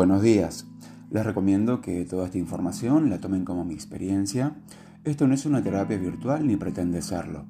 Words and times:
Buenos 0.00 0.22
días. 0.22 0.66
Les 1.10 1.26
recomiendo 1.26 1.82
que 1.82 2.06
toda 2.06 2.24
esta 2.24 2.38
información 2.38 3.10
la 3.10 3.18
tomen 3.18 3.44
como 3.44 3.66
mi 3.66 3.74
experiencia. 3.74 4.54
Esto 5.04 5.28
no 5.28 5.34
es 5.34 5.44
una 5.44 5.62
terapia 5.62 5.98
virtual 5.98 6.46
ni 6.46 6.56
pretende 6.56 7.02
serlo. 7.02 7.44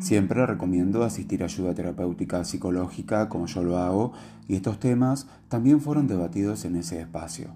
Siempre 0.00 0.46
recomiendo 0.46 1.04
asistir 1.04 1.42
a 1.42 1.44
ayuda 1.44 1.74
terapéutica 1.74 2.42
psicológica 2.44 3.28
como 3.28 3.44
yo 3.44 3.62
lo 3.64 3.76
hago 3.76 4.14
y 4.48 4.54
estos 4.54 4.80
temas 4.80 5.26
también 5.50 5.82
fueron 5.82 6.06
debatidos 6.06 6.64
en 6.64 6.76
ese 6.76 7.02
espacio. 7.02 7.50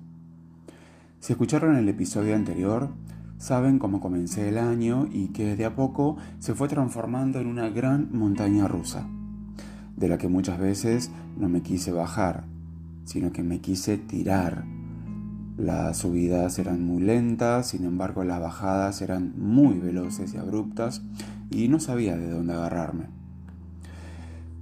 Si 1.21 1.33
escucharon 1.33 1.77
el 1.77 1.89
episodio 1.89 2.37
anterior, 2.37 2.91
saben 3.39 3.79
cómo 3.79 4.03
comencé 4.03 4.47
el 4.47 4.59
año 4.59 5.09
y 5.11 5.29
que 5.29 5.57
de 5.57 5.65
a 5.65 5.75
poco 5.75 6.19
se 6.39 6.55
fue 6.55 6.69
transformando 6.69 7.41
en 7.41 7.47
una 7.47 7.71
gran 7.71 8.11
montaña 8.13 8.69
rusa, 8.69 9.09
de 9.97 10.09
la 10.09 10.19
que 10.19 10.29
muchas 10.29 10.59
veces 10.59 11.11
no 11.39 11.49
me 11.49 11.63
quise 11.63 11.93
bajar, 11.93 12.52
sino 13.05 13.33
que 13.33 13.43
me 13.43 13.61
quise 13.61 13.99
tirar. 13.99 14.65
Las 15.57 15.99
subidas 15.99 16.59
eran 16.59 16.85
muy 16.85 17.03
lentas, 17.03 17.69
sin 17.69 17.85
embargo 17.85 18.25
las 18.25 18.41
bajadas 18.41 19.03
eran 19.03 19.35
muy 19.37 19.79
veloces 19.79 20.35
y 20.35 20.39
abruptas 20.39 21.03
y 21.51 21.69
no 21.69 21.79
sabía 21.79 22.17
de 22.17 22.31
dónde 22.31 22.55
agarrarme. 22.55 23.07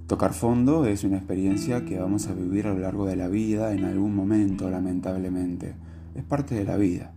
Tocar 0.07 0.33
fondo 0.33 0.85
es 0.85 1.05
una 1.05 1.15
experiencia 1.15 1.85
que 1.85 1.97
vamos 1.97 2.27
a 2.27 2.33
vivir 2.33 2.67
a 2.67 2.73
lo 2.73 2.79
largo 2.79 3.05
de 3.05 3.15
la 3.15 3.29
vida 3.29 3.73
en 3.73 3.85
algún 3.85 4.13
momento, 4.13 4.69
lamentablemente. 4.69 5.73
Es 6.15 6.23
parte 6.23 6.55
de 6.55 6.65
la 6.65 6.75
vida. 6.75 7.13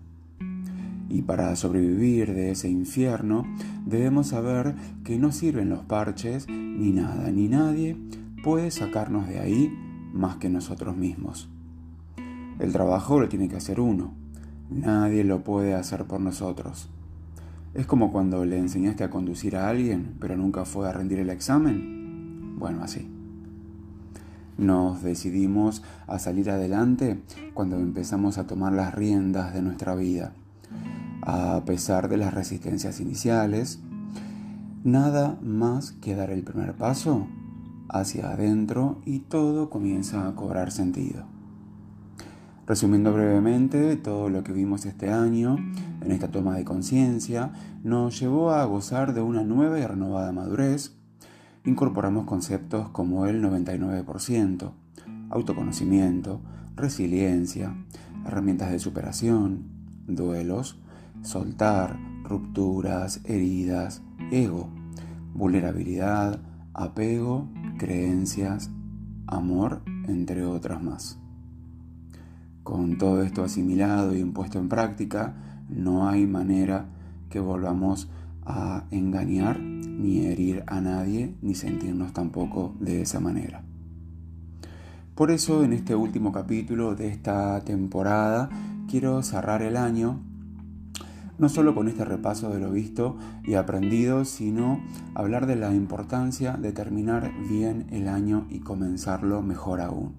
Y 1.09 1.23
para 1.23 1.57
sobrevivir 1.57 2.33
de 2.33 2.53
ese 2.53 2.69
infierno 2.69 3.45
debemos 3.85 4.29
saber 4.29 4.77
que 5.03 5.19
no 5.19 5.33
sirven 5.33 5.71
los 5.71 5.81
parches 5.81 6.47
ni 6.49 6.93
nada, 6.93 7.33
ni 7.33 7.49
nadie 7.49 7.97
puede 8.45 8.71
sacarnos 8.71 9.27
de 9.27 9.41
ahí 9.41 9.73
más 10.15 10.37
que 10.37 10.49
nosotros 10.49 10.97
mismos. 10.97 11.49
El 12.61 12.73
trabajo 12.73 13.21
lo 13.21 13.29
tiene 13.29 13.49
que 13.49 13.57
hacer 13.57 13.81
uno. 13.81 14.15
Nadie 14.71 15.25
lo 15.25 15.43
puede 15.43 15.75
hacer 15.75 16.05
por 16.05 16.21
nosotros. 16.21 16.89
Es 17.75 17.87
como 17.87 18.13
cuando 18.13 18.45
le 18.45 18.57
enseñaste 18.59 19.03
a 19.03 19.11
conducir 19.11 19.57
a 19.57 19.69
alguien, 19.69 20.15
pero 20.21 20.37
nunca 20.37 20.65
fue 20.65 20.89
a 20.89 20.93
rendir 20.93 21.19
el 21.19 21.31
examen. 21.31 22.57
Bueno, 22.59 22.83
así. 22.85 23.11
Nos 24.57 25.03
decidimos 25.03 25.83
a 26.07 26.21
salir 26.21 26.49
adelante 26.49 27.21
cuando 27.53 27.77
empezamos 27.77 28.39
a 28.39 28.47
tomar 28.47 28.73
las 28.73 28.95
riendas 28.95 29.53
de 29.53 29.63
nuestra 29.63 29.97
vida. 29.97 30.33
A 31.23 31.65
pesar 31.67 32.09
de 32.09 32.19
las 32.19 32.33
resistencias 32.33 33.01
iniciales, 33.01 33.81
nada 34.85 35.37
más 35.43 35.91
que 35.91 36.15
dar 36.15 36.31
el 36.31 36.45
primer 36.45 36.75
paso 36.75 37.27
hacia 37.89 38.31
adentro 38.31 39.01
y 39.05 39.21
todo 39.21 39.71
comienza 39.71 40.29
a 40.29 40.35
cobrar 40.35 40.71
sentido. 40.71 41.25
Resumiendo 42.67 43.13
brevemente, 43.13 43.97
todo 43.97 44.31
lo 44.31 44.43
que 44.43 44.53
vimos 44.53 44.87
este 44.87 45.11
año 45.11 45.57
en 46.01 46.11
esta 46.11 46.31
toma 46.31 46.57
de 46.57 46.65
conciencia 46.65 47.53
nos 47.83 48.19
llevó 48.19 48.53
a 48.53 48.65
gozar 48.65 49.13
de 49.13 49.21
una 49.21 49.43
nueva 49.43 49.79
y 49.79 49.87
renovada 49.87 50.33
madurez. 50.33 50.97
Incorporamos 51.67 52.25
conceptos 52.25 52.89
como 52.89 53.27
el 53.27 53.43
99%, 53.43 54.73
autoconocimiento, 55.29 56.41
resiliencia, 56.75 57.77
herramientas 58.27 58.71
de 58.71 58.79
superación, 58.79 59.65
duelos, 60.07 60.79
soltar, 61.21 61.99
rupturas, 62.23 63.21
heridas, 63.25 64.03
ego, 64.31 64.71
vulnerabilidad, 65.35 66.41
apego, 66.73 67.49
creencias, 67.77 68.71
amor, 69.27 69.83
entre 70.07 70.45
otras 70.45 70.83
más. 70.83 71.19
Con 72.63 72.99
todo 72.99 73.23
esto 73.23 73.45
asimilado 73.45 74.15
y 74.15 74.21
impuesto 74.21 74.59
en 74.59 74.69
práctica, 74.69 75.35
no 75.69 76.09
hay 76.09 76.27
manera 76.27 76.87
que 77.29 77.41
volvamos 77.41 78.09
a 78.47 78.85
engañar 78.91 79.61
ni 79.61 80.27
herir 80.27 80.65
a 80.67 80.81
nadie, 80.81 81.35
ni 81.43 81.55
sentirnos 81.55 82.13
tampoco 82.13 82.75
de 82.81 83.03
esa 83.03 83.21
manera. 83.21 83.63
Por 85.15 85.31
eso 85.31 85.63
en 85.63 85.73
este 85.73 85.95
último 85.95 86.33
capítulo 86.33 86.95
de 86.95 87.09
esta 87.09 87.61
temporada 87.61 88.51
quiero 88.89 89.23
cerrar 89.23 89.63
el 89.63 89.77
año 89.77 90.21
no 91.39 91.49
solo 91.49 91.75
con 91.75 91.89
este 91.89 92.05
repaso 92.05 92.51
de 92.51 92.61
lo 92.61 92.71
visto 92.71 93.17
y 93.45 93.55
aprendido, 93.55 94.25
sino 94.25 94.81
hablar 95.15 95.47
de 95.47 95.57
la 95.57 95.75
importancia 95.75 96.55
de 96.55 96.73
terminar 96.73 97.33
bien 97.49 97.87
el 97.91 98.09
año 98.09 98.47
y 98.51 98.61
comenzarlo 98.61 99.43
mejor 99.43 99.81
aún. 99.81 100.15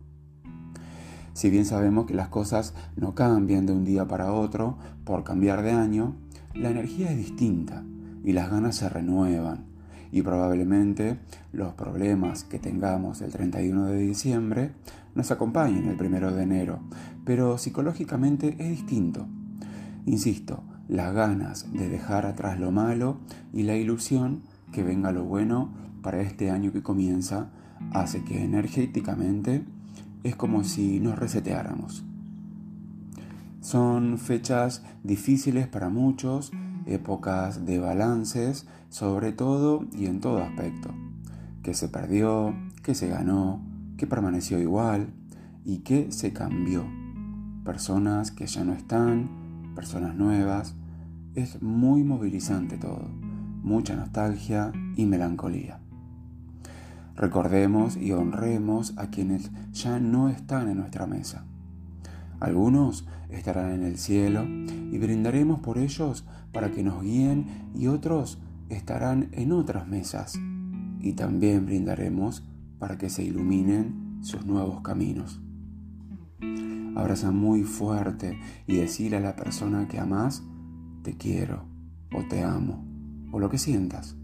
Si 1.33 1.49
bien 1.49 1.65
sabemos 1.65 2.05
que 2.05 2.13
las 2.13 2.29
cosas 2.29 2.73
no 2.95 3.13
cambian 3.13 3.65
de 3.65 3.73
un 3.73 3.83
día 3.83 4.07
para 4.07 4.31
otro 4.31 4.77
por 5.03 5.23
cambiar 5.23 5.63
de 5.63 5.71
año, 5.71 6.15
la 6.53 6.69
energía 6.69 7.11
es 7.11 7.17
distinta 7.17 7.83
y 8.23 8.31
las 8.31 8.49
ganas 8.49 8.77
se 8.77 8.87
renuevan 8.89 9.75
y 10.11 10.21
probablemente 10.21 11.19
los 11.51 11.73
problemas 11.73 12.45
que 12.45 12.57
tengamos 12.57 13.21
el 13.21 13.33
31 13.33 13.87
de 13.87 13.97
diciembre 13.97 14.71
nos 15.13 15.29
acompañen 15.31 15.87
el 15.87 16.01
1 16.01 16.31
de 16.31 16.43
enero, 16.43 16.79
pero 17.25 17.57
psicológicamente 17.57 18.55
es 18.59 18.69
distinto. 18.69 19.27
Insisto, 20.05 20.63
las 20.87 21.13
ganas 21.13 21.71
de 21.73 21.89
dejar 21.89 22.25
atrás 22.25 22.59
lo 22.59 22.71
malo 22.71 23.17
y 23.53 23.63
la 23.63 23.75
ilusión 23.75 24.41
que 24.71 24.83
venga 24.83 25.11
lo 25.11 25.23
bueno 25.23 25.69
para 26.01 26.21
este 26.21 26.51
año 26.51 26.71
que 26.71 26.83
comienza 26.83 27.49
hace 27.91 28.23
que 28.23 28.43
energéticamente 28.43 29.65
es 30.23 30.35
como 30.35 30.63
si 30.63 30.99
nos 30.99 31.17
reseteáramos. 31.17 32.03
Son 33.61 34.17
fechas 34.19 34.83
difíciles 35.03 35.67
para 35.67 35.89
muchos, 35.89 36.51
épocas 36.85 37.65
de 37.65 37.79
balances, 37.79 38.67
sobre 38.89 39.31
todo 39.31 39.85
y 39.91 40.05
en 40.05 40.19
todo 40.19 40.43
aspecto. 40.43 40.93
Que 41.63 41.73
se 41.73 41.87
perdió, 41.87 42.53
que 42.83 42.93
se 42.93 43.07
ganó, 43.07 43.61
que 43.97 44.05
permaneció 44.05 44.59
igual 44.59 45.07
y 45.63 45.79
que 45.79 46.11
se 46.11 46.31
cambió. 46.31 46.85
Personas 47.63 48.29
que 48.29 48.45
ya 48.45 48.63
no 48.63 48.73
están, 48.73 49.44
personas 49.75 50.15
nuevas. 50.15 50.75
Es 51.35 51.61
muy 51.61 52.03
movilizante 52.03 52.77
todo, 52.77 53.09
mucha 53.61 53.95
nostalgia 53.95 54.71
y 54.95 55.05
melancolía. 55.05 55.79
Recordemos 57.15 57.97
y 57.97 58.11
honremos 58.13 58.93
a 58.97 59.07
quienes 59.07 59.51
ya 59.71 59.99
no 59.99 60.29
están 60.29 60.69
en 60.69 60.77
nuestra 60.77 61.05
mesa. 61.05 61.45
Algunos 62.39 63.07
estarán 63.29 63.71
en 63.71 63.83
el 63.83 63.97
cielo 63.97 64.43
y 64.45 64.97
brindaremos 64.97 65.59
por 65.59 65.77
ellos 65.77 66.25
para 66.51 66.71
que 66.71 66.83
nos 66.83 67.03
guíen 67.03 67.69
y 67.75 67.87
otros 67.87 68.39
estarán 68.69 69.29
en 69.31 69.51
otras 69.51 69.87
mesas 69.87 70.39
y 70.99 71.13
también 71.13 71.65
brindaremos 71.65 72.43
para 72.79 72.97
que 72.97 73.09
se 73.09 73.23
iluminen 73.23 74.19
sus 74.21 74.45
nuevos 74.45 74.81
caminos 74.81 75.41
abraza 76.95 77.31
muy 77.31 77.63
fuerte 77.63 78.39
y 78.67 78.77
decirle 78.77 79.17
a 79.17 79.21
la 79.21 79.35
persona 79.35 79.87
que 79.87 79.99
amas, 79.99 80.43
te 81.03 81.15
quiero 81.17 81.65
o 82.13 82.23
te 82.23 82.43
amo 82.43 82.83
o 83.31 83.39
lo 83.39 83.49
que 83.49 83.57
sientas. 83.57 84.15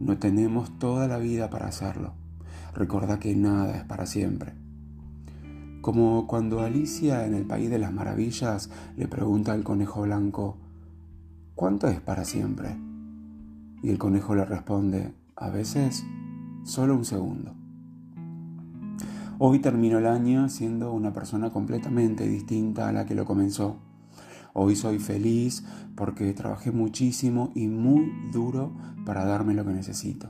No 0.00 0.18
tenemos 0.18 0.78
toda 0.78 1.06
la 1.06 1.18
vida 1.18 1.50
para 1.50 1.68
hacerlo. 1.68 2.14
Recuerda 2.74 3.20
que 3.20 3.36
nada 3.36 3.76
es 3.76 3.84
para 3.84 4.06
siempre. 4.06 4.54
Como 5.80 6.26
cuando 6.26 6.60
Alicia 6.60 7.26
en 7.26 7.34
el 7.34 7.44
País 7.44 7.70
de 7.70 7.78
las 7.78 7.92
Maravillas 7.92 8.70
le 8.96 9.06
pregunta 9.06 9.52
al 9.52 9.62
conejo 9.62 10.02
blanco, 10.02 10.56
¿cuánto 11.54 11.88
es 11.88 12.00
para 12.00 12.24
siempre? 12.24 12.76
Y 13.82 13.90
el 13.90 13.98
conejo 13.98 14.34
le 14.34 14.44
responde, 14.44 15.12
a 15.36 15.50
veces, 15.50 16.04
solo 16.62 16.96
un 16.96 17.04
segundo. 17.04 17.61
Hoy 19.44 19.58
termino 19.58 19.98
el 19.98 20.06
año 20.06 20.48
siendo 20.48 20.92
una 20.92 21.12
persona 21.12 21.50
completamente 21.50 22.28
distinta 22.28 22.88
a 22.88 22.92
la 22.92 23.06
que 23.06 23.16
lo 23.16 23.24
comenzó. 23.24 23.74
Hoy 24.52 24.76
soy 24.76 25.00
feliz 25.00 25.64
porque 25.96 26.32
trabajé 26.32 26.70
muchísimo 26.70 27.50
y 27.56 27.66
muy 27.66 28.08
duro 28.30 28.72
para 29.04 29.24
darme 29.24 29.54
lo 29.54 29.64
que 29.64 29.72
necesito. 29.72 30.28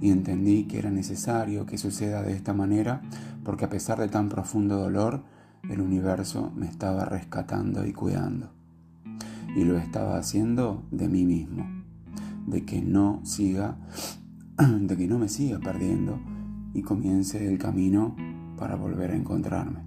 Y 0.00 0.10
entendí 0.10 0.64
que 0.64 0.80
era 0.80 0.90
necesario 0.90 1.64
que 1.64 1.78
suceda 1.78 2.24
de 2.24 2.32
esta 2.32 2.52
manera 2.52 3.02
porque 3.44 3.66
a 3.66 3.70
pesar 3.70 4.00
de 4.00 4.08
tan 4.08 4.28
profundo 4.28 4.78
dolor, 4.78 5.22
el 5.70 5.80
universo 5.80 6.52
me 6.56 6.66
estaba 6.66 7.04
rescatando 7.04 7.86
y 7.86 7.92
cuidando. 7.92 8.50
Y 9.54 9.62
lo 9.62 9.78
estaba 9.78 10.18
haciendo 10.18 10.82
de 10.90 11.08
mí 11.08 11.24
mismo, 11.24 11.84
de 12.48 12.64
que 12.64 12.82
no 12.82 13.20
siga, 13.22 13.76
de 14.58 14.96
que 14.96 15.06
no 15.06 15.20
me 15.20 15.28
siga 15.28 15.60
perdiendo 15.60 16.18
y 16.74 16.82
comience 16.82 17.46
el 17.46 17.56
camino 17.56 18.16
para 18.60 18.76
volver 18.76 19.10
a 19.10 19.16
encontrarme. 19.16 19.80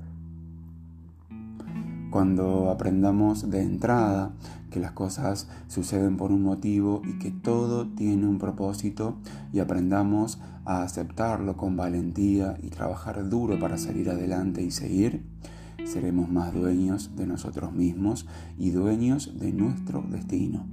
Cuando 2.10 2.70
aprendamos 2.70 3.50
de 3.50 3.62
entrada 3.62 4.34
que 4.70 4.80
las 4.80 4.92
cosas 4.92 5.48
suceden 5.68 6.18
por 6.18 6.32
un 6.32 6.44
motivo 6.44 7.02
y 7.06 7.20
que 7.20 7.32
todo 7.32 7.88
tiene 7.88 8.28
un 8.28 8.40
propósito 8.40 9.18
y 9.52 9.60
aprendamos 9.60 10.42
a 10.66 10.84
aceptarlo 10.84 11.56
con 11.56 11.78
valentía 11.78 12.58
y 12.62 12.70
trabajar 12.70 13.30
duro 13.30 13.58
para 13.60 13.78
salir 13.78 14.10
adelante 14.10 14.62
y 14.62 14.72
seguir, 14.72 15.24
seremos 15.86 16.30
más 16.30 16.54
dueños 16.54 17.16
de 17.16 17.28
nosotros 17.28 17.74
mismos 17.74 18.28
y 18.58 18.72
dueños 18.72 19.40
de 19.40 19.54
nuestro 19.54 20.04
destino. 20.10 20.66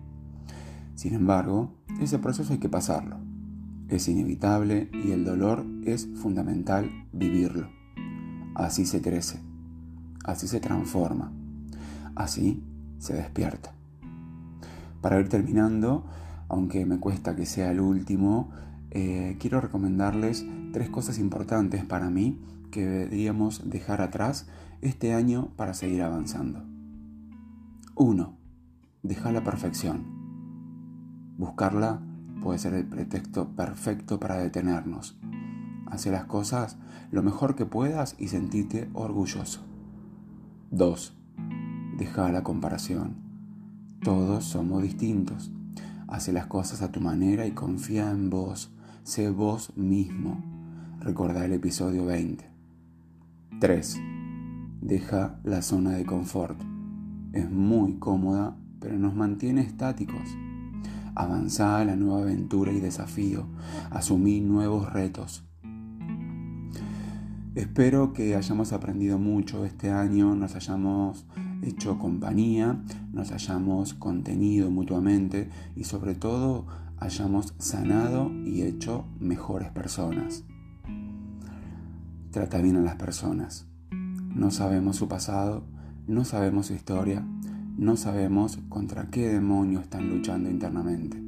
Sin 0.94 1.14
embargo, 1.14 1.72
ese 2.00 2.18
proceso 2.18 2.52
hay 2.52 2.58
que 2.58 2.68
pasarlo. 2.68 3.16
Es 3.88 4.08
inevitable 4.08 4.90
y 4.92 5.12
el 5.12 5.24
dolor 5.24 5.64
es 5.84 6.08
fundamental 6.14 6.90
vivirlo. 7.12 7.79
Así 8.54 8.84
se 8.86 9.00
crece, 9.00 9.40
así 10.24 10.48
se 10.48 10.60
transforma, 10.60 11.32
así 12.14 12.62
se 12.98 13.14
despierta. 13.14 13.72
Para 15.00 15.18
ir 15.18 15.28
terminando, 15.28 16.04
aunque 16.48 16.84
me 16.84 16.98
cuesta 16.98 17.36
que 17.36 17.46
sea 17.46 17.70
el 17.70 17.80
último, 17.80 18.50
eh, 18.90 19.36
quiero 19.38 19.60
recomendarles 19.60 20.44
tres 20.72 20.90
cosas 20.90 21.18
importantes 21.18 21.84
para 21.84 22.10
mí 22.10 22.40
que 22.70 22.84
deberíamos 22.84 23.68
dejar 23.68 24.02
atrás 24.02 24.46
este 24.80 25.14
año 25.14 25.48
para 25.56 25.74
seguir 25.74 26.02
avanzando. 26.02 26.64
1. 27.94 28.36
Deja 29.02 29.32
la 29.32 29.44
perfección. 29.44 30.20
Buscarla 31.38 32.02
puede 32.42 32.58
ser 32.58 32.74
el 32.74 32.86
pretexto 32.86 33.48
perfecto 33.54 34.18
para 34.18 34.36
detenernos. 34.36 35.18
Hace 35.90 36.10
las 36.10 36.24
cosas 36.24 36.78
lo 37.10 37.22
mejor 37.22 37.56
que 37.56 37.66
puedas 37.66 38.14
y 38.18 38.28
sentirte 38.28 38.88
orgulloso. 38.94 39.60
2. 40.70 41.16
Deja 41.98 42.30
la 42.30 42.42
comparación. 42.42 43.16
Todos 44.02 44.44
somos 44.44 44.82
distintos. 44.82 45.50
Hace 46.06 46.32
las 46.32 46.46
cosas 46.46 46.80
a 46.82 46.92
tu 46.92 47.00
manera 47.00 47.46
y 47.46 47.50
confía 47.50 48.10
en 48.10 48.30
vos. 48.30 48.72
Sé 49.02 49.30
vos 49.30 49.76
mismo. 49.76 50.42
Recuerda 51.00 51.44
el 51.44 51.52
episodio 51.52 52.06
20. 52.06 52.48
3. 53.60 54.00
Deja 54.80 55.40
la 55.44 55.60
zona 55.60 55.90
de 55.90 56.06
confort. 56.06 56.60
Es 57.32 57.50
muy 57.50 57.98
cómoda, 57.98 58.56
pero 58.78 58.98
nos 58.98 59.14
mantiene 59.14 59.60
estáticos. 59.60 60.36
Avanza 61.14 61.78
a 61.78 61.84
la 61.84 61.96
nueva 61.96 62.22
aventura 62.22 62.72
y 62.72 62.80
desafío. 62.80 63.46
Asumí 63.90 64.40
nuevos 64.40 64.92
retos. 64.92 65.49
Espero 67.60 68.14
que 68.14 68.36
hayamos 68.36 68.72
aprendido 68.72 69.18
mucho 69.18 69.66
este 69.66 69.90
año, 69.90 70.34
nos 70.34 70.54
hayamos 70.54 71.26
hecho 71.60 71.98
compañía, 71.98 72.80
nos 73.12 73.32
hayamos 73.32 73.92
contenido 73.92 74.70
mutuamente 74.70 75.50
y 75.76 75.84
sobre 75.84 76.14
todo 76.14 76.64
hayamos 76.96 77.52
sanado 77.58 78.32
y 78.46 78.62
hecho 78.62 79.04
mejores 79.20 79.68
personas. 79.72 80.44
Trata 82.30 82.62
bien 82.62 82.76
a 82.76 82.80
las 82.80 82.96
personas. 82.96 83.66
No 83.90 84.50
sabemos 84.50 84.96
su 84.96 85.06
pasado, 85.06 85.62
no 86.06 86.24
sabemos 86.24 86.68
su 86.68 86.72
historia, 86.72 87.22
no 87.76 87.98
sabemos 87.98 88.58
contra 88.70 89.10
qué 89.10 89.28
demonio 89.28 89.80
están 89.80 90.08
luchando 90.08 90.48
internamente. 90.48 91.18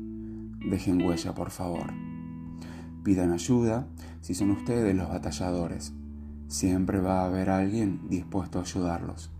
Dejen 0.70 1.02
huella, 1.02 1.34
por 1.34 1.50
favor. 1.50 1.92
Pidan 3.04 3.32
ayuda 3.32 3.86
si 4.22 4.32
son 4.32 4.52
ustedes 4.52 4.96
los 4.96 5.10
batalladores. 5.10 5.92
Siempre 6.52 7.00
va 7.00 7.22
a 7.22 7.24
haber 7.28 7.48
alguien 7.48 8.10
dispuesto 8.10 8.58
a 8.58 8.62
ayudarlos. 8.62 9.30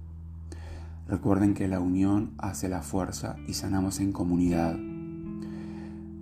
Recuerden 1.07 1.53
que 1.53 1.69
la 1.69 1.79
unión 1.79 2.33
hace 2.39 2.71
la 2.71 2.81
fuerza 2.81 3.37
y 3.47 3.53
sanamos 3.53 4.01
en 4.01 4.13
comunidad. 4.13 4.79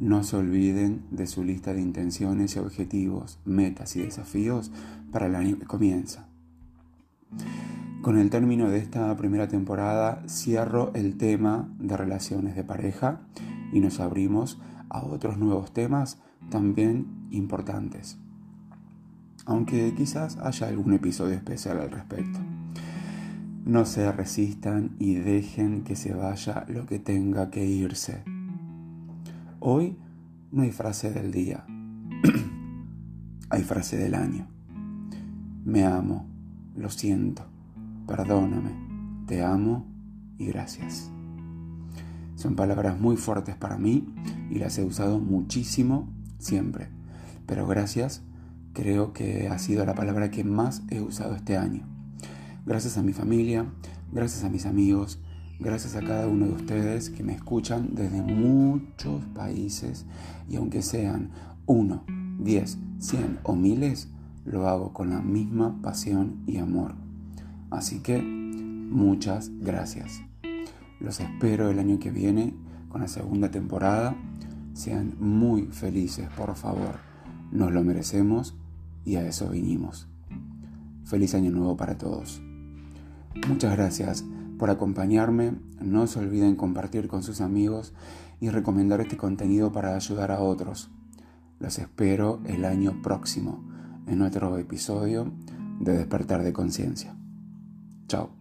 No 0.00 0.24
se 0.24 0.36
olviden 0.36 1.04
de 1.12 1.28
su 1.28 1.44
lista 1.44 1.74
de 1.74 1.80
intenciones 1.80 2.56
y 2.56 2.58
objetivos, 2.58 3.38
metas 3.44 3.94
y 3.94 4.00
desafíos 4.00 4.72
para 5.12 5.26
el 5.26 5.36
año 5.36 5.60
que 5.60 5.66
comienza. 5.66 6.26
Con 8.02 8.18
el 8.18 8.28
término 8.28 8.68
de 8.68 8.78
esta 8.78 9.16
primera 9.16 9.46
temporada 9.46 10.24
cierro 10.26 10.90
el 10.94 11.16
tema 11.16 11.68
de 11.78 11.96
relaciones 11.96 12.56
de 12.56 12.64
pareja 12.64 13.20
y 13.72 13.78
nos 13.78 14.00
abrimos 14.00 14.58
a 14.88 15.04
otros 15.04 15.38
nuevos 15.38 15.72
temas 15.72 16.18
también 16.50 17.28
importantes, 17.30 18.18
aunque 19.46 19.94
quizás 19.94 20.38
haya 20.38 20.68
algún 20.68 20.92
episodio 20.92 21.34
especial 21.34 21.80
al 21.80 21.90
respecto. 21.90 22.38
No 23.64 23.84
se 23.84 24.10
resistan 24.10 24.96
y 24.98 25.14
dejen 25.14 25.82
que 25.84 25.96
se 25.96 26.14
vaya 26.14 26.64
lo 26.68 26.86
que 26.86 26.98
tenga 26.98 27.50
que 27.50 27.64
irse. 27.64 28.22
Hoy 29.60 29.96
no 30.50 30.62
hay 30.62 30.72
frase 30.72 31.10
del 31.10 31.30
día, 31.30 31.64
hay 33.50 33.62
frase 33.62 33.96
del 33.96 34.14
año. 34.14 34.48
Me 35.64 35.84
amo, 35.84 36.26
lo 36.74 36.88
siento, 36.88 37.44
perdóname, 38.06 38.70
te 39.26 39.44
amo 39.44 39.86
y 40.38 40.46
gracias. 40.46 41.10
Son 42.34 42.56
palabras 42.56 42.98
muy 42.98 43.16
fuertes 43.16 43.54
para 43.54 43.76
mí 43.76 44.08
y 44.50 44.58
las 44.58 44.78
he 44.78 44.84
usado 44.84 45.20
muchísimo 45.20 46.08
siempre, 46.38 46.88
pero 47.46 47.66
gracias 47.66 48.22
creo 48.80 49.12
que 49.12 49.46
ha 49.48 49.58
sido 49.58 49.84
la 49.84 49.94
palabra 49.94 50.30
que 50.30 50.42
más 50.42 50.82
he 50.88 51.02
usado 51.02 51.34
este 51.34 51.58
año. 51.58 51.82
Gracias 52.64 52.96
a 52.96 53.02
mi 53.02 53.12
familia, 53.12 53.66
gracias 54.10 54.42
a 54.42 54.48
mis 54.48 54.64
amigos, 54.64 55.20
gracias 55.58 55.96
a 55.96 56.00
cada 56.00 56.26
uno 56.26 56.46
de 56.46 56.52
ustedes 56.52 57.10
que 57.10 57.22
me 57.22 57.34
escuchan 57.34 57.90
desde 57.92 58.22
muchos 58.22 59.22
países 59.34 60.06
y 60.48 60.56
aunque 60.56 60.80
sean 60.80 61.30
uno, 61.66 62.04
diez, 62.38 62.78
cien 62.98 63.38
o 63.42 63.54
miles, 63.54 64.08
lo 64.46 64.66
hago 64.66 64.94
con 64.94 65.10
la 65.10 65.20
misma 65.20 65.82
pasión 65.82 66.42
y 66.46 66.56
amor. 66.56 66.94
Así 67.70 68.00
que 68.00 68.22
muchas 68.22 69.50
gracias. 69.60 70.22
Los 71.00 71.20
espero 71.20 71.68
el 71.68 71.78
año 71.78 71.98
que 71.98 72.10
viene 72.10 72.54
con 72.88 73.02
la 73.02 73.08
segunda 73.08 73.50
temporada. 73.50 74.16
Sean 74.72 75.16
muy 75.20 75.64
felices, 75.66 76.30
por 76.34 76.54
favor. 76.56 76.98
Nos 77.52 77.72
lo 77.72 77.84
merecemos 77.84 78.54
y 79.04 79.16
a 79.16 79.26
eso 79.26 79.48
vinimos. 79.50 80.08
Feliz 81.04 81.34
año 81.34 81.50
nuevo 81.50 81.76
para 81.76 81.98
todos. 81.98 82.40
Muchas 83.48 83.76
gracias 83.76 84.24
por 84.58 84.70
acompañarme. 84.70 85.54
No 85.80 86.06
se 86.06 86.18
olviden 86.18 86.56
compartir 86.56 87.08
con 87.08 87.22
sus 87.22 87.40
amigos 87.40 87.94
y 88.40 88.50
recomendar 88.50 89.00
este 89.00 89.16
contenido 89.16 89.72
para 89.72 89.94
ayudar 89.94 90.30
a 90.30 90.40
otros. 90.40 90.90
Los 91.58 91.78
espero 91.78 92.40
el 92.46 92.64
año 92.64 93.02
próximo 93.02 93.68
en 94.06 94.22
otro 94.22 94.56
episodio 94.58 95.32
de 95.78 95.96
Despertar 95.96 96.42
de 96.42 96.52
Conciencia. 96.52 97.16
Chao. 98.08 98.39